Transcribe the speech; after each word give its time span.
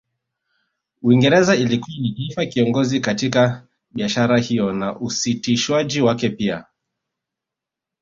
Uingereza 1.01 1.55
ilikuwa 1.55 1.97
ni 1.97 2.09
taifa 2.13 2.45
kiongozi 2.45 2.99
katika 2.99 3.67
biashara 3.91 4.37
hiyo 4.39 4.73
na 4.73 4.99
usitishwaji 4.99 6.01
wake 6.01 6.29
pia 6.29 6.65